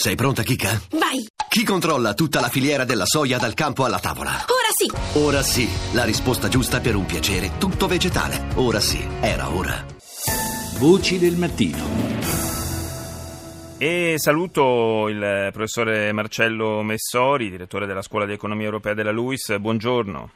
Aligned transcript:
Sei 0.00 0.14
pronta, 0.14 0.44
Kika? 0.44 0.80
Vai! 0.92 1.26
Chi 1.48 1.64
controlla 1.64 2.14
tutta 2.14 2.38
la 2.38 2.48
filiera 2.48 2.84
della 2.84 3.04
soia 3.04 3.36
dal 3.36 3.54
campo 3.54 3.84
alla 3.84 3.98
tavola? 3.98 4.30
Ora 4.30 4.70
sì! 4.72 5.18
Ora 5.18 5.42
sì, 5.42 5.68
la 5.92 6.04
risposta 6.04 6.46
giusta 6.46 6.78
per 6.78 6.94
un 6.94 7.04
piacere 7.04 7.58
tutto 7.58 7.88
vegetale. 7.88 8.46
Ora 8.54 8.78
sì, 8.78 9.04
era 9.20 9.50
ora. 9.52 9.84
Voci 10.78 11.18
del 11.18 11.34
mattino. 11.34 11.84
E 13.78 14.14
saluto 14.18 15.08
il 15.08 15.50
professore 15.52 16.12
Marcello 16.12 16.80
Messori, 16.82 17.50
direttore 17.50 17.86
della 17.86 18.02
Scuola 18.02 18.24
di 18.24 18.34
Economia 18.34 18.66
Europea 18.66 18.94
della 18.94 19.10
LUIS. 19.10 19.58
Buongiorno. 19.58 20.30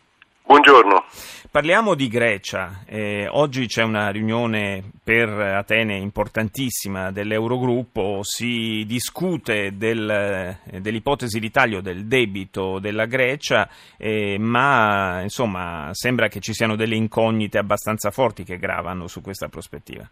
Buongiorno. 0.52 1.06
Parliamo 1.50 1.94
di 1.94 2.08
Grecia. 2.08 2.82
Eh, 2.84 3.26
oggi 3.26 3.66
c'è 3.66 3.82
una 3.82 4.10
riunione 4.10 4.84
per 5.02 5.30
Atene 5.30 5.96
importantissima 5.96 7.10
dell'Eurogruppo. 7.10 8.18
Si 8.20 8.84
discute 8.86 9.78
del, 9.78 10.54
dell'ipotesi 10.78 11.40
di 11.40 11.50
taglio 11.50 11.80
del 11.80 12.04
debito 12.04 12.78
della 12.80 13.06
Grecia, 13.06 13.66
eh, 13.96 14.36
ma 14.38 15.22
insomma 15.22 15.88
sembra 15.92 16.28
che 16.28 16.40
ci 16.40 16.52
siano 16.52 16.76
delle 16.76 16.96
incognite 16.96 17.56
abbastanza 17.56 18.10
forti 18.10 18.44
che 18.44 18.58
gravano 18.58 19.06
su 19.06 19.22
questa 19.22 19.48
prospettiva. 19.48 20.06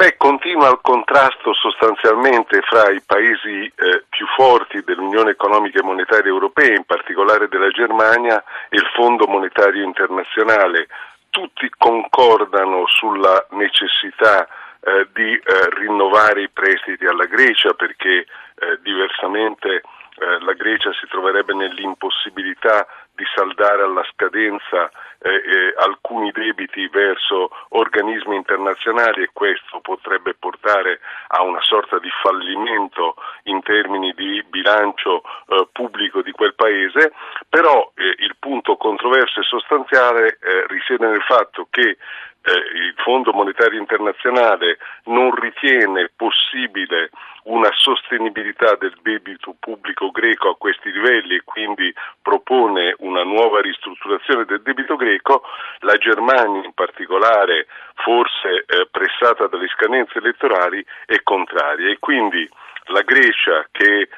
Beh, 0.00 0.16
continua 0.16 0.70
il 0.70 0.78
contrasto 0.80 1.52
sostanzialmente 1.52 2.62
fra 2.62 2.88
i 2.88 3.02
paesi 3.04 3.66
eh, 3.66 4.04
più 4.08 4.24
forti 4.34 4.82
dell'Unione 4.82 5.32
Economica 5.32 5.78
e 5.78 5.82
Monetaria 5.82 6.30
Europea, 6.30 6.74
in 6.74 6.84
particolare 6.84 7.48
della 7.48 7.68
Germania, 7.68 8.42
e 8.70 8.78
il 8.78 8.88
Fondo 8.94 9.26
Monetario 9.26 9.84
Internazionale. 9.84 10.88
Tutti 11.28 11.68
concordano 11.76 12.86
sulla 12.86 13.44
necessità 13.50 14.48
eh, 14.80 15.06
di 15.12 15.34
eh, 15.34 15.42
rinnovare 15.76 16.44
i 16.44 16.48
prestiti 16.48 17.04
alla 17.04 17.26
Grecia 17.26 17.74
perché 17.74 18.20
eh, 18.20 18.78
diversamente 18.80 19.82
eh, 20.20 20.38
la 20.44 20.52
Grecia 20.52 20.92
si 20.92 21.06
troverebbe 21.08 21.54
nell'impossibilità 21.54 22.86
di 23.14 23.24
saldare 23.34 23.82
alla 23.82 24.04
scadenza 24.12 24.90
eh, 25.18 25.28
eh, 25.28 25.74
alcuni 25.76 26.30
debiti 26.32 26.88
verso 26.88 27.50
organismi 27.70 28.36
internazionali 28.36 29.22
e 29.22 29.30
questo 29.32 29.80
potrebbe 29.80 30.34
portare 30.34 31.00
a 31.28 31.42
una 31.42 31.60
sorta 31.60 31.98
di 31.98 32.08
fallimento 32.22 33.16
in 33.44 33.62
termini 33.62 34.12
di 34.14 34.42
bilancio 34.48 35.22
eh, 35.48 35.68
pubblico 35.72 36.22
di 36.22 36.32
quel 36.32 36.54
paese, 36.54 37.12
però 37.48 37.90
eh, 37.94 38.14
il 38.24 38.36
punto 38.38 38.76
controverso 38.76 39.40
e 39.40 39.44
sostanziale 39.44 40.38
eh, 40.40 40.66
risiede 40.68 41.06
nel 41.06 41.22
fatto 41.22 41.66
che 41.70 41.96
eh, 42.42 42.52
il 42.52 42.94
Fondo 42.96 43.32
Monetario 43.32 43.78
Internazionale 43.78 44.78
non 45.04 45.34
ritiene 45.34 46.10
possibile 46.14 47.10
una 47.44 47.70
sostenibilità 47.74 48.76
del 48.76 48.96
debito 49.02 49.54
pubblico 49.58 50.10
greco 50.10 50.50
a 50.50 50.56
questi 50.56 50.90
livelli 50.90 51.36
e 51.36 51.42
quindi 51.44 51.92
propone 52.20 52.94
una 52.98 53.22
nuova 53.22 53.60
ristrutturazione 53.60 54.44
del 54.44 54.62
debito 54.62 54.96
greco, 54.96 55.42
la 55.80 55.96
Germania 55.96 56.64
in 56.64 56.72
particolare, 56.74 57.66
forse 57.94 58.64
eh, 58.66 58.88
pressata 58.90 59.46
dalle 59.46 59.68
scadenze 59.68 60.18
elettorali, 60.18 60.84
è 61.06 61.22
contraria. 61.22 61.90
E 61.90 61.98
quindi 61.98 62.48
la 62.86 63.02
Grecia 63.02 63.66
che 63.70 64.08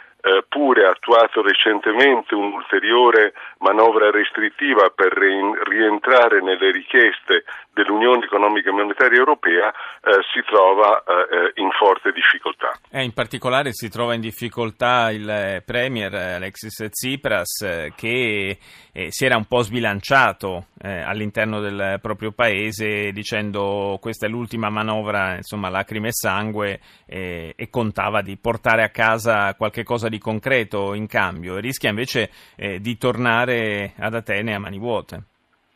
eh, 0.52 0.58
pure 0.58 0.86
attuato 0.86 1.40
recentemente 1.42 2.34
un'ulteriore 2.34 3.32
manovra 3.58 4.10
restrittiva 4.10 4.90
per 4.90 5.12
rientrare 5.12 6.42
nelle 6.42 6.70
richieste 6.70 7.44
dell'Unione 7.72 8.24
Economica 8.24 8.68
e 8.68 8.72
Monetaria 8.72 9.18
Europea, 9.18 9.70
eh, 9.70 10.20
si 10.32 10.42
trova 10.44 11.02
eh, 11.02 11.52
in 11.54 11.70
forte 11.70 12.12
difficoltà. 12.12 12.70
Eh, 12.94 13.04
in 13.04 13.14
particolare 13.14 13.72
si 13.72 13.88
trova 13.88 14.12
in 14.12 14.20
difficoltà 14.20 15.10
il 15.10 15.62
Premier 15.64 16.12
Alexis 16.12 16.88
Tsipras 16.90 17.62
eh, 17.62 17.92
che 17.96 18.58
eh, 18.92 19.06
si 19.10 19.24
era 19.24 19.38
un 19.38 19.46
po' 19.46 19.62
sbilanciato 19.62 20.66
all'interno 20.82 21.60
del 21.60 22.00
proprio 22.02 22.32
paese 22.32 23.12
dicendo 23.12 23.98
questa 24.00 24.26
è 24.26 24.28
l'ultima 24.28 24.68
manovra, 24.68 25.36
insomma 25.36 25.70
lacrime 25.70 26.08
e 26.08 26.12
sangue 26.12 26.80
e 27.06 27.68
contava 27.70 28.20
di 28.20 28.36
portare 28.36 28.82
a 28.82 28.90
casa 28.90 29.54
qualche 29.54 29.84
cosa 29.84 30.08
di 30.08 30.18
concreto 30.18 30.92
in 30.94 31.06
cambio 31.06 31.56
e 31.56 31.60
rischia 31.60 31.90
invece 31.90 32.30
eh, 32.56 32.80
di 32.80 32.98
tornare 32.98 33.94
ad 33.96 34.14
Atene 34.14 34.54
a 34.54 34.58
mani 34.58 34.78
vuote. 34.78 35.22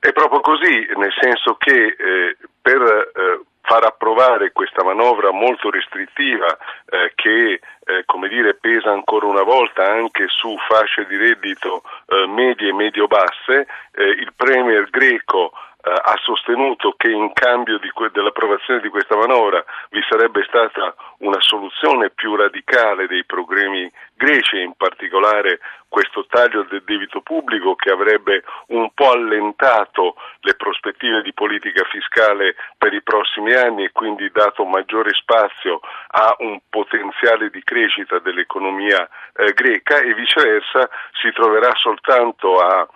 È 0.00 0.12
proprio 0.12 0.40
così, 0.40 0.86
nel 0.96 1.12
senso 1.18 1.54
che 1.54 1.72
eh, 1.72 2.36
per 2.60 2.82
eh, 2.82 3.40
far 3.66 3.84
approvare 3.84 4.52
questa 4.52 4.82
manovra 4.84 5.32
molto 5.32 5.70
restrittiva 5.70 6.56
eh, 6.88 7.12
che 7.14 7.60
eh, 7.88 8.04
come 8.06 8.28
dire, 8.28 8.54
pesa 8.54 8.90
ancora 8.90 9.26
una 9.26 9.42
volta 9.42 9.84
anche 9.84 10.26
su 10.28 10.56
fasce 10.68 11.04
di 11.06 11.16
reddito 11.16 11.82
eh, 12.06 12.26
medie 12.26 12.70
e 12.70 12.72
medio-basse, 12.72 13.66
il 13.96 14.32
Premier 14.36 14.90
greco 14.90 15.52
eh, 15.52 15.75
ha 15.92 16.18
sostenuto 16.20 16.94
che 16.96 17.10
in 17.10 17.32
cambio 17.32 17.78
que- 17.92 18.10
dell'approvazione 18.10 18.80
di 18.80 18.88
questa 18.88 19.16
manovra 19.16 19.64
vi 19.90 20.00
sarebbe 20.08 20.44
stata 20.48 20.94
una 21.18 21.40
soluzione 21.40 22.10
più 22.10 22.34
radicale 22.34 23.06
dei 23.06 23.24
problemi 23.24 23.90
greci, 24.14 24.60
in 24.60 24.74
particolare 24.76 25.60
questo 25.88 26.26
taglio 26.26 26.64
del 26.64 26.82
debito 26.84 27.20
pubblico 27.20 27.76
che 27.76 27.90
avrebbe 27.90 28.42
un 28.68 28.90
po' 28.92 29.12
allentato 29.12 30.16
le 30.40 30.54
prospettive 30.54 31.22
di 31.22 31.32
politica 31.32 31.84
fiscale 31.84 32.56
per 32.76 32.92
i 32.92 33.02
prossimi 33.02 33.52
anni 33.54 33.84
e 33.84 33.92
quindi 33.92 34.28
dato 34.32 34.64
maggiore 34.64 35.14
spazio 35.14 35.80
a 36.08 36.34
un 36.40 36.58
potenziale 36.68 37.48
di 37.50 37.62
crescita 37.62 38.18
dell'economia 38.18 39.08
eh, 39.36 39.52
greca 39.52 40.00
e 40.00 40.14
viceversa 40.14 40.88
si 41.22 41.30
troverà 41.32 41.70
soltanto 41.76 42.58
a 42.58 42.86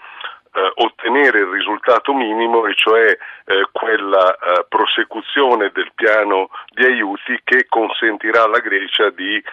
eh, 0.53 0.73
ottenere 0.75 1.41
il 1.41 1.47
risultato 1.47 2.13
minimo 2.13 2.67
e 2.67 2.75
cioè 2.75 3.07
eh, 3.07 3.69
quella 3.71 4.35
eh, 4.35 4.67
prosecuzione 4.69 5.71
del 5.73 5.93
piano 5.95 6.51
di 6.71 6.85
aiuti 6.85 7.41
che 7.45 7.67
consentirà 7.69 8.45
alla 8.45 8.59
Grecia 8.59 9.11
di 9.11 9.37
eh, 9.37 9.45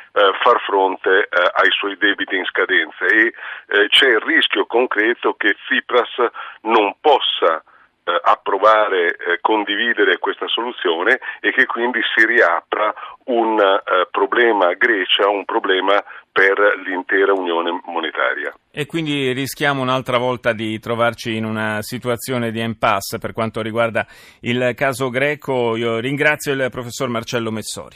far 0.41 0.59
fronte 0.61 1.09
eh, 1.09 1.27
ai 1.29 1.69
suoi 1.71 1.97
debiti 1.97 2.35
in 2.35 2.45
scadenza. 2.45 3.05
E 3.05 3.33
eh, 3.67 3.87
c'è 3.89 4.07
il 4.07 4.21
rischio 4.21 4.65
concreto 4.65 5.33
che 5.33 5.55
Tsipras 5.65 6.31
non 6.61 6.95
possa 6.99 7.63
approvare, 8.21 9.17
condividere 9.41 10.17
questa 10.17 10.47
soluzione 10.47 11.19
e 11.41 11.51
che 11.51 11.65
quindi 11.65 11.99
si 12.15 12.25
riapra 12.25 12.93
un 13.27 13.57
problema 14.11 14.73
Grecia, 14.73 15.29
un 15.29 15.45
problema 15.45 16.03
per 16.31 16.57
l'intera 16.85 17.33
Unione 17.33 17.81
monetaria. 17.85 18.53
E 18.71 18.85
quindi 18.85 19.31
rischiamo 19.31 19.81
un'altra 19.81 20.17
volta 20.17 20.53
di 20.53 20.77
trovarci 20.79 21.35
in 21.35 21.45
una 21.45 21.81
situazione 21.81 22.51
di 22.51 22.61
impasse 22.61 23.17
per 23.17 23.33
quanto 23.33 23.61
riguarda 23.61 24.05
il 24.41 24.73
caso 24.75 25.09
greco. 25.09 25.75
Io 25.75 25.99
ringrazio 25.99 26.53
il 26.53 26.67
professor 26.69 27.09
Marcello 27.09 27.51
Messori. 27.51 27.95